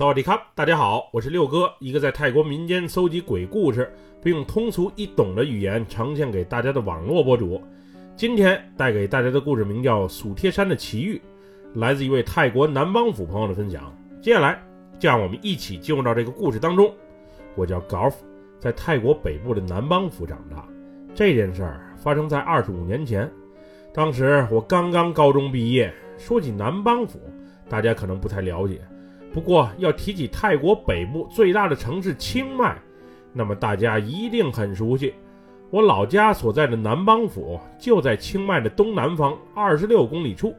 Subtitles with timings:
[0.00, 3.92] 萨瓦迪卡，大家好，我是六哥，一个在泰国民间搜集鬼故事，
[4.22, 7.62] 并用通俗易懂的语言呈现给大家的网络博主。
[8.16, 11.20] 今天带给大家的故事名叫《蜀贴山的奇遇》，
[11.78, 13.94] 来自一位泰国南邦府朋友的分享。
[14.22, 14.58] 接下来，
[14.98, 16.90] 就让我们一起进入到这个故事当中。
[17.54, 18.14] 我叫 Golf，
[18.58, 20.66] 在泰国北部的南邦府长大。
[21.14, 23.30] 这件事儿发生在二十五年前，
[23.92, 25.92] 当时我刚刚高中毕业。
[26.16, 27.20] 说起南邦府，
[27.68, 28.80] 大家可能不太了解。
[29.32, 32.76] 不过要提起泰国北部最大的城市清迈，
[33.32, 35.14] 那么大家一定很熟悉。
[35.70, 40.52] 我老家所在的南邦府就在清迈的东南方二十六公里处。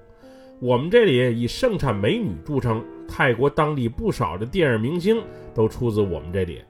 [0.59, 5.22] 我们这里以盛产美女著称，泰国当地不少的电影明星
[5.53, 6.61] 都出自我们这里。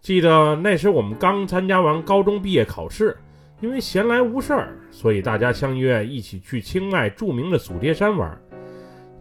[0.00, 3.16] 记得那时我们刚参加完高中毕业考试，
[3.60, 8.36] 因为闲来无事儿，所以大家相约一起去清迈著名的蜀贴山玩。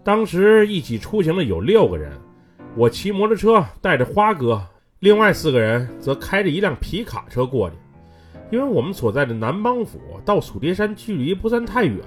[0.07, 2.13] 当时一起出行的有六个人，
[2.77, 4.65] 我骑摩托车带着花哥，
[4.99, 7.75] 另外四个人则开着一辆皮卡车过去。
[8.49, 12.01] 因为我们所在的南邦府到蜀贴山距离不算太远，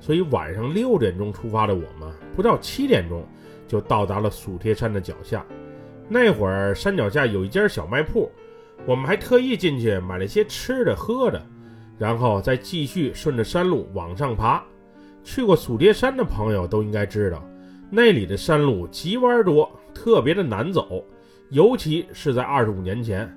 [0.00, 3.22] 所以晚上六点钟出发的我们，不到七点钟
[3.68, 5.44] 就到达了蜀贴山的脚下。
[6.08, 8.32] 那会儿山脚下有一家小卖铺，
[8.86, 11.46] 我们还特意进去买了些吃的喝的，
[11.98, 14.64] 然后再继续顺着山路往上爬。
[15.26, 17.42] 去过蜀贴山的朋友都应该知道，
[17.90, 21.04] 那里的山路急弯多，特别的难走，
[21.50, 23.28] 尤其是在二十五年前，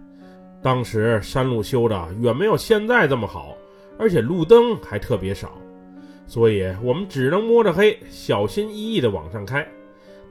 [0.62, 3.58] 当时山路修的远没有现在这么好，
[3.98, 5.54] 而且路灯还特别少，
[6.28, 9.68] 所以我们只能摸着黑，小心翼翼地往上开。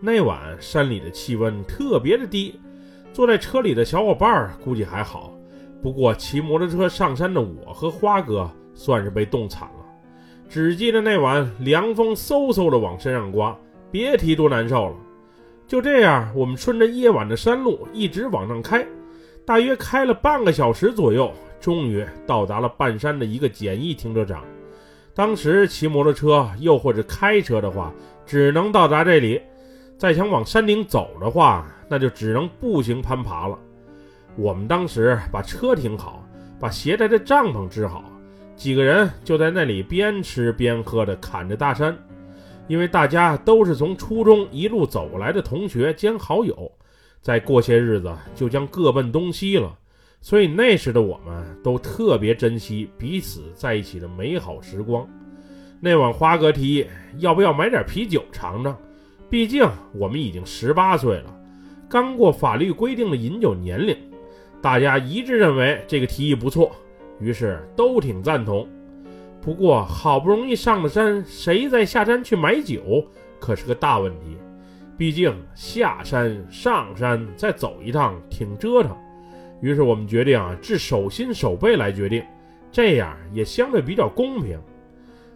[0.01, 2.59] 那晚山里的气温特别的低，
[3.13, 5.37] 坐在车里的小伙伴估计还好，
[5.83, 9.78] 不过骑摩托车上山的我和花哥算是被冻惨了。
[10.49, 13.57] 只记得那晚凉风嗖嗖的往身上刮，
[13.91, 14.97] 别提多难受了。
[15.67, 18.87] 就这样，我们顺着夜晚的山路一直往上开，
[19.45, 24.43] 大约开了半个小时左右，终于到达了半山的一个简易停车场。
[25.15, 27.93] 当时骑摩托车又或者开车的话，
[28.25, 29.41] 只能到达这里。
[29.99, 33.59] 再想往山顶走的话，那就只能步行攀爬了。
[34.37, 36.25] 我们当时把车停好，
[36.59, 38.05] 把携带的帐篷支好。
[38.59, 41.97] 几个人就在那里边吃边喝的侃着大山，
[42.67, 46.71] 因为大家都是从初中一路走过来的同学兼好友，
[47.23, 49.79] 再过些日子就将各奔东西了，
[50.21, 55.09] 所以那时的我们都特别珍惜彼此在一起的美好时光。
[55.79, 56.87] 那晚花哥提议
[57.19, 58.77] 要不要买点啤酒尝尝，
[59.31, 59.65] 毕竟
[59.95, 61.33] 我们已经十八岁了，
[61.89, 63.97] 刚过法律规定的饮酒年龄，
[64.61, 66.73] 大家一致认为这个提议不错。
[67.21, 68.69] 于是都挺赞同，
[69.41, 73.05] 不过好不容易上了山，谁再下山去买酒
[73.41, 74.37] 可是个大问题。
[74.97, 78.97] 毕竟下山、上山再走一趟挺折腾。
[79.61, 82.25] 于是我们决定啊，置手心手背来决定，
[82.71, 84.59] 这样也相对比较公平。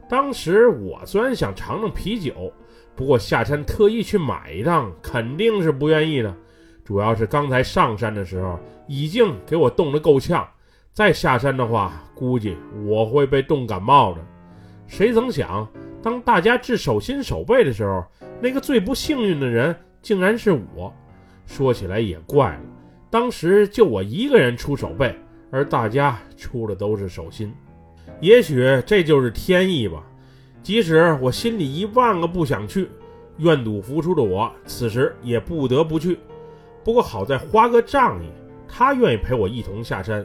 [0.09, 2.53] 当时我虽然想尝尝啤酒，
[2.95, 6.35] 不过下山特意去买一趟肯定是不愿意的。
[6.85, 10.47] 主要是刚才上山的时候已经给我冻得够呛。
[10.95, 12.55] 再下山的话，估计
[12.85, 14.21] 我会被冻感冒的。
[14.87, 15.67] 谁曾想，
[16.03, 18.05] 当大家掷手心手背的时候，
[18.43, 20.93] 那个最不幸运的人竟然是我。
[21.47, 22.61] 说起来也怪了，
[23.09, 25.19] 当时就我一个人出手背，
[25.51, 27.53] 而大家出的都是手心。
[28.21, 30.03] 也许这就是天意吧。
[30.63, 32.91] 即使我心里一万个不想去，
[33.39, 36.19] 愿赌服输的我，此时也不得不去。
[36.85, 38.29] 不过好在花哥仗义，
[38.69, 40.25] 他愿意陪我一同下山。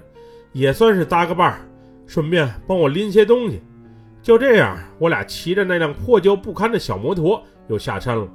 [0.57, 1.59] 也算是搭个伴儿，
[2.07, 3.61] 顺便帮我拎些东西。
[4.23, 8.27] 就这样，我俩骑着那辆破旧不堪的小摩托又下山了。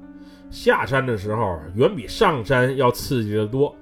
[0.48, 3.74] 下山的时候远比上山要刺激得多，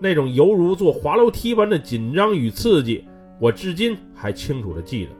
[0.00, 3.04] 那种犹如坐滑楼梯般的紧张与刺激，
[3.38, 5.12] 我至今还清楚地记得。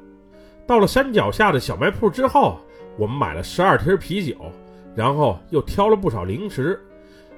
[0.66, 2.58] 到了山脚下的小卖铺之后，
[2.98, 4.34] 我们买了十二瓶啤酒，
[4.96, 6.80] 然后又挑了不少零食。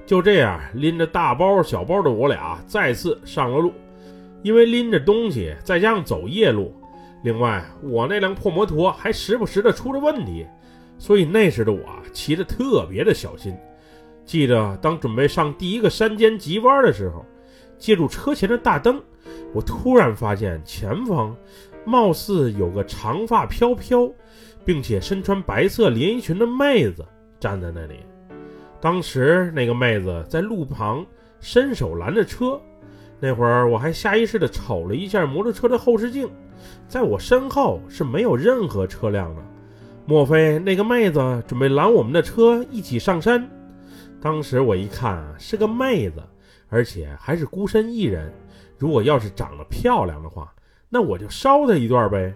[0.07, 3.71] 就这样，拎着大包小包的我俩再次上了路。
[4.41, 6.73] 因为拎着东西，再加上走夜路，
[7.23, 10.45] 另外我那辆破摩托还时不时的出了问题，
[10.97, 11.81] 所以那时的我
[12.13, 13.55] 骑得特别的小心。
[14.25, 17.25] 记得当准备上第一个山间急弯的时候，
[17.77, 19.01] 借助车前的大灯，
[19.53, 21.35] 我突然发现前方
[21.83, 24.09] 貌似有个长发飘飘，
[24.63, 27.05] 并且身穿白色连衣裙的妹子
[27.39, 27.95] 站在那里。
[28.79, 31.05] 当时那个妹子在路旁
[31.41, 32.61] 伸手拦着车。
[33.19, 36.29] 那会儿我还下意识地瞅了一下摩托车的后视镜，
[36.87, 39.41] 在我身后是没有任何车辆的。
[40.05, 43.47] 莫非那个妹子准备拦我们的车一起上山？
[44.21, 46.23] 当时我一看，是个妹子，
[46.69, 48.31] 而且还是孤身一人。
[48.77, 50.53] 如果要是长得漂亮的话，
[50.89, 52.33] 那我就捎她一段呗。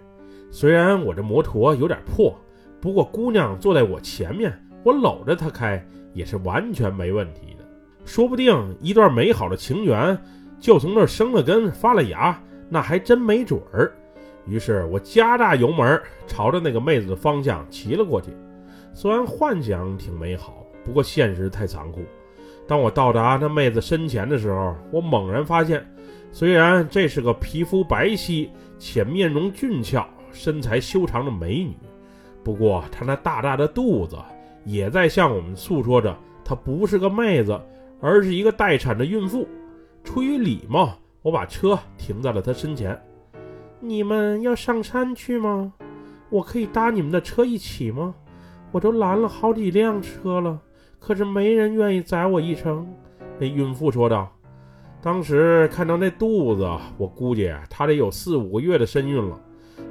[0.52, 2.38] 虽然我这摩托有点破，
[2.80, 4.54] 不过姑娘坐在我前面，
[4.84, 5.84] 我搂着她开
[6.14, 7.66] 也是完全没问题的。
[8.06, 10.18] 说不定一段美好的情缘
[10.64, 13.92] 就从那生了根发了芽，那还真没准儿。
[14.48, 18.32] 于是我加大油门，朝着那个妹子的方向骑了过去。
[18.94, 22.00] 虽然幻想挺美好，不过现实太残酷。
[22.66, 25.86] 当我到达那妹子身前的时候，我猛然发现，
[26.32, 28.48] 虽然这是个皮肤白皙
[28.80, 31.76] 且面容俊俏、身材修长的美女，
[32.42, 34.16] 不过她那大大的肚子
[34.64, 37.60] 也在向我们诉说着，她不是个妹子，
[38.00, 39.46] 而是一个待产的孕妇。
[40.04, 43.00] 出于礼貌，我把车停在了她身前。
[43.80, 45.74] 你们要上山去吗？
[46.30, 48.14] 我可以搭你们的车一起吗？
[48.72, 50.60] 我都拦了好几辆车了，
[51.00, 52.88] 可是没人愿意载我一程。
[53.40, 54.32] 那孕妇说道。
[55.02, 56.66] 当时看到那肚子，
[56.98, 59.40] 我估计她得有四五个月的身孕了。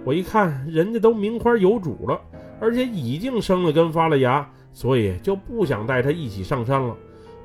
[0.05, 2.20] 我一看，人家都名花有主了，
[2.61, 6.97] 而且已经生了根发了芽，所以就不想带她一起上山了。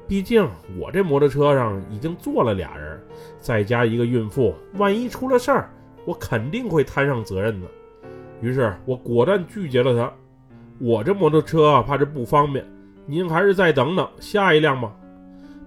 [0.07, 0.48] 毕竟
[0.80, 3.00] 我这摩托车上已经坐了俩人，
[3.39, 5.69] 再加一个孕妇，万一出了事儿。
[6.06, 7.68] 我肯定会摊上责任的，
[8.39, 10.09] 于是我果断拒绝了他。
[10.80, 12.65] 我这摩托车怕是不方便，
[13.06, 14.95] 您还是再等等下一辆吧。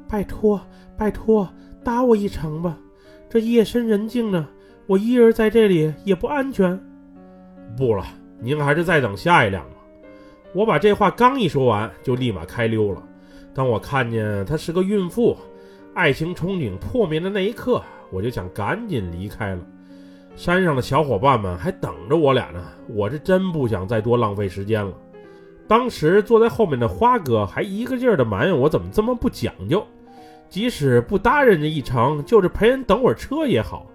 [0.09, 0.59] 拜托，
[0.97, 1.47] 拜托，
[1.85, 2.79] 搭我一程吧。
[3.29, 4.47] 这夜深人静的，
[4.87, 6.81] 我一人在这里也不安全。
[7.77, 8.07] 不了，
[8.41, 9.77] 您还是再等下一辆吧。
[10.55, 13.03] 我把这话刚一说完，就立马开溜了。
[13.55, 15.37] 当我看见她是个孕妇，
[15.95, 19.67] 爱情憧憬破灭的那一刻，我就想赶紧离开了。
[20.37, 24.95] 山上的小伙伴们还等着我俩呢，我是真不想再多浪费时间了。
[25.67, 29.85] 当时坐在后面的花哥还一个劲儿的埋怨我怎么这么不讲究，
[30.49, 33.87] 即使不搭人家一程，就是陪人等会儿车也好。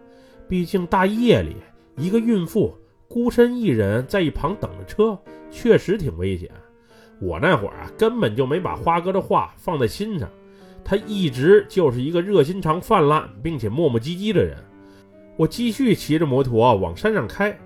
[0.48, 1.56] 毕竟大夜里
[1.98, 5.18] 一个孕妇孤身一人在一旁等着车，
[5.50, 6.50] 确实挺危险。
[7.22, 10.30] 我那会儿啊，根本就没把花哥的话放在心上，
[10.84, 14.58] 他一直就是一个热心肠泛滥并且磨磨唧唧的人。
[15.38, 17.58] 我继续骑着摩托往山上开，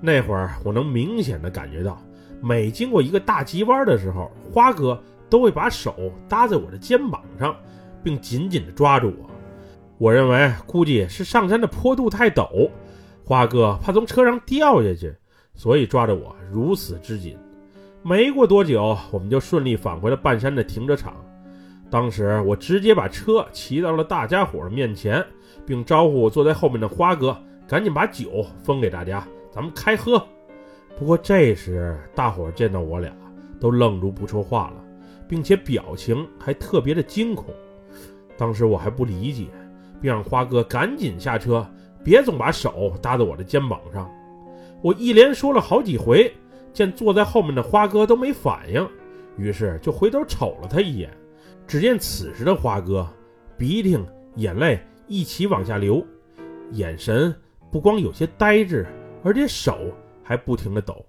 [0.00, 2.00] 那会儿我能明显的感觉到，
[2.40, 5.94] 每经过一个大急弯的时候，花哥都会把手
[6.28, 7.56] 搭在我的肩膀上，
[8.02, 9.30] 并紧紧的抓住我。
[9.96, 12.70] 我认为估计是上山的坡度太陡，
[13.24, 15.12] 花哥怕从车上掉下去，
[15.54, 17.36] 所以抓着我如此之紧。
[18.02, 21.14] 没过多久，我们就顺利返回了半山的停车场。
[21.90, 25.24] 当时我直接把车骑到了大家伙的面前。
[25.66, 27.36] 并招呼坐在后面的花哥，
[27.66, 30.22] 赶紧把酒分给大家，咱们开喝。
[30.98, 33.12] 不过这时大伙见到我俩
[33.60, 34.84] 都愣住不说话了，
[35.28, 37.52] 并且表情还特别的惊恐。
[38.36, 39.46] 当时我还不理解，
[40.00, 41.66] 并让花哥赶紧下车，
[42.02, 44.10] 别总把手搭在我的肩膀上。
[44.80, 46.32] 我一连说了好几回，
[46.72, 48.88] 见坐在后面的花哥都没反应，
[49.36, 51.10] 于是就回头瞅了他一眼。
[51.66, 53.08] 只见此时的花哥，
[53.56, 53.98] 鼻涕
[54.36, 54.80] 眼泪。
[55.10, 56.06] 一起往下流，
[56.72, 57.34] 眼神
[57.72, 58.86] 不光有些呆滞，
[59.24, 59.78] 而且手
[60.22, 61.02] 还不停的抖。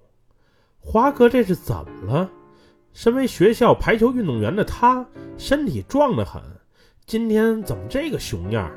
[0.79, 2.31] 华哥这是怎么了？
[2.93, 5.05] 身为学校排球运动员的他，
[5.37, 6.41] 身体壮得很，
[7.05, 8.71] 今天怎么这个熊样？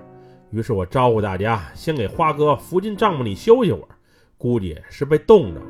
[0.51, 3.89] 于是我招呼大家先给花哥扶进帐篷里休息会儿，
[4.37, 5.67] 估计是被冻着了。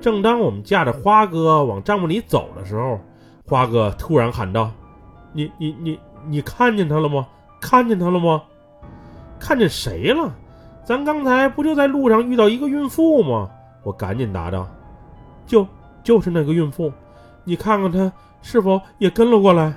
[0.00, 3.00] 正当我们驾着花哥往帐篷里走的时候，
[3.46, 4.70] 花哥突然喊道
[5.32, 7.26] ：“你你你你看见他了吗？
[7.60, 8.42] 看见他了吗？”
[9.38, 10.32] 看见谁了？
[10.84, 13.50] 咱刚才不就在路上遇到一个孕妇吗？
[13.82, 14.68] 我赶紧答道
[15.46, 15.66] ：“就
[16.02, 16.92] 就是那个孕妇，
[17.44, 19.74] 你看看她是否也跟了过来？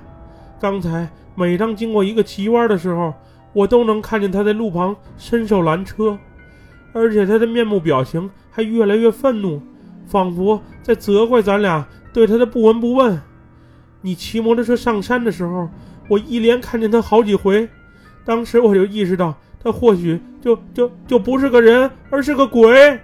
[0.60, 3.14] 刚才每当经过一个急弯的时候，
[3.54, 6.18] 我都能看见她在路旁伸手拦车，
[6.94, 9.62] 而且她的面目表情还越来越愤怒，
[10.08, 13.22] 仿佛在责怪咱俩对他的不闻不问。
[14.02, 15.70] 你骑摩托车上山的时候，
[16.08, 17.68] 我一连看见他好几回，
[18.24, 19.36] 当时我就意识到。”
[19.66, 23.00] 他或许就就就不是个人，而是个鬼。”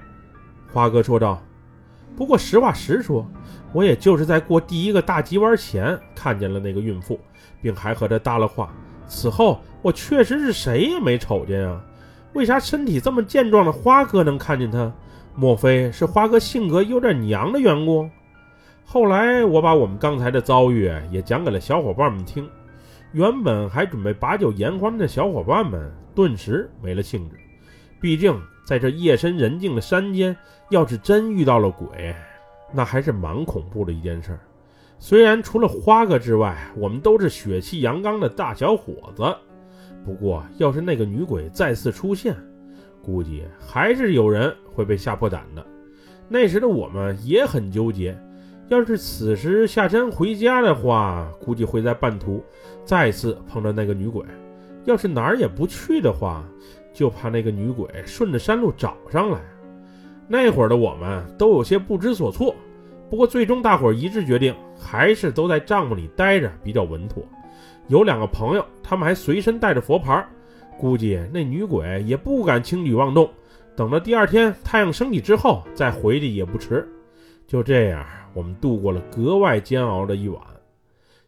[0.72, 1.42] 花哥说道。
[2.16, 3.28] “不过实话实说，
[3.74, 7.20] 我也就是在过第一个大急弯前看见了那个孕妇，
[7.64, 8.72] 并还和她搭了话。
[9.08, 11.82] 此后我确实是谁也没瞅见啊。
[12.34, 14.94] 为啥身体这么健壮的花哥能看见她？
[15.36, 18.10] 莫非是花哥性格有点娘的缘故？”
[18.84, 22.48] 后来我把我们刚才的遭遇也讲给了小伙伴们听。
[23.14, 27.38] 原本还准备把酒言欢的小伙伴们，顿时没了兴致。
[28.00, 30.36] 毕竟在这夜深人静的山间，
[30.70, 32.16] 要是真遇到了鬼，
[32.74, 34.38] 那还是蛮恐怖的一件事。
[34.98, 39.24] 虽然除了花哥之外，我们都是血气阳刚的大小伙子，
[40.06, 42.36] 不过要是那个女鬼再次出现，
[43.04, 45.66] 估计还是有人会被吓破胆的。
[46.28, 48.18] 那时的我们也很纠结，
[48.70, 52.44] 要是此时下山回家的话，估计会在半途
[52.86, 54.24] 再次碰到那个女鬼；
[54.86, 56.44] 要是哪儿也不去的话，
[56.94, 59.42] 就怕那个女鬼顺着山路找上来。
[60.28, 62.56] 那会儿的我们都有些不知所措，
[63.10, 67.22] 不过最终大伙一致决定，还是都在帐篷里待着比较稳妥。
[67.88, 70.26] 有两个朋友，他们还随身带着佛牌，
[70.78, 73.30] 估计那女鬼也不敢轻举妄动。
[73.76, 76.88] 等到第二天太阳升起之后再回去也不迟。
[77.48, 80.42] 就这样，我们度过了格外煎熬的一晚。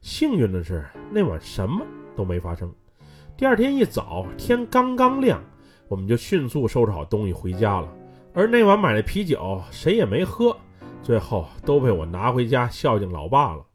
[0.01, 1.85] 幸运的是，那晚什么
[2.15, 2.71] 都没发生。
[3.37, 5.41] 第二天一早，天刚刚亮，
[5.87, 7.91] 我们就迅速收拾好东西回家了。
[8.33, 10.55] 而那晚买的啤酒，谁也没喝，
[11.01, 13.65] 最后都被我拿回家孝敬老爸了。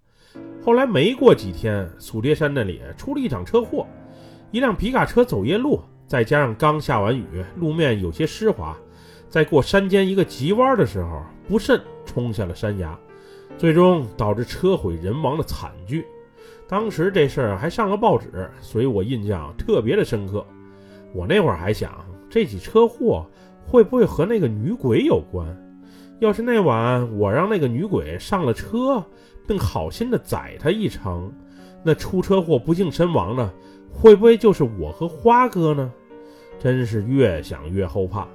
[0.64, 3.86] 后来没过几天，苏爹山那里出了一场车祸，
[4.50, 5.80] 一辆皮卡车走夜路。
[6.06, 8.74] 再加上刚下完雨，路面有些湿滑，
[9.28, 12.98] 在过山间一个急弯的时候，不慎冲下了山崖，
[13.58, 16.06] 最终导致车毁人亡的惨剧。
[16.66, 20.42] 当时这事儿还上了报纸，所以我印象特别的深刻。
[21.12, 21.92] 我那会儿还想，
[22.30, 23.26] 这起车祸
[23.66, 25.46] 会不会和那个女鬼有关？
[26.20, 29.04] 要是那晚我让那个女鬼上了车，
[29.46, 31.30] 并好心的载她一程，
[31.82, 33.52] 那出车祸不幸身亡的，
[33.92, 35.92] 会不会就是我和花哥呢？
[36.58, 38.26] 真是越想越后怕。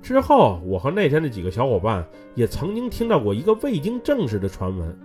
[0.00, 4.98] 之后，我和那天的几个小伙伴也曾经听到过一个未经证实的传闻，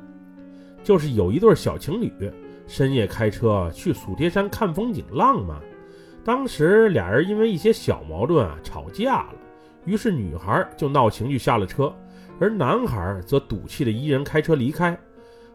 [0.84, 2.12] 就是有一对小情侣
[2.68, 5.60] 深夜开车去蜀铁山看风景，浪漫。
[6.24, 9.36] 当时俩人因为一些小矛盾啊吵架了，
[9.84, 11.94] 于是女孩就闹情绪下了车，
[12.40, 14.98] 而男孩则赌气的一人开车离开。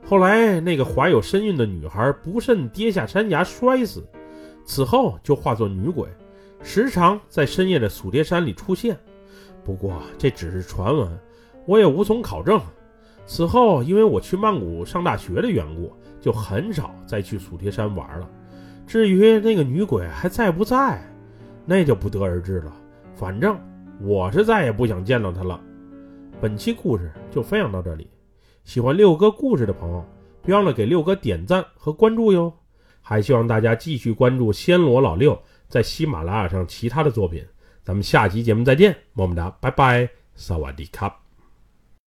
[0.05, 4.03] 后来，那个怀有身孕的女孩不慎跌下山崖摔死，
[4.65, 6.09] 此后就化作女鬼。
[6.63, 8.99] 时常在深夜的蜀叠山里出现，
[9.63, 11.09] 不过这只是传闻，
[11.67, 12.61] 我也无从考证。
[13.27, 18.29] 此后，因为我去曼谷上大学的缘故，就很少再去蜀叠山玩了。
[18.87, 20.99] 至于那个女鬼还在不在，
[21.67, 22.75] 那就不得而知了。
[23.15, 23.61] 反正
[24.01, 25.61] 我是再也不想见到她了。
[26.41, 28.09] 本期故事就分享到这里，
[28.69, 30.05] 喜欢六哥故事的朋友，
[30.45, 32.53] 别忘了给六哥点赞和关注哟。
[33.01, 35.41] 还希望大家继续关注暹罗老六。
[35.71, 37.43] 在喜马拉雅上其他的作品，
[37.83, 41.28] 咱们下期节目再见，么么哒，拜拜，萨瓦迪卡。